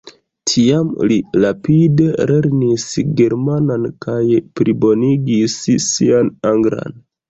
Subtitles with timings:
[0.51, 2.87] Tiam li rapide lernis
[3.21, 4.25] germanan kaj
[4.57, 7.03] plibonigis sian anglan.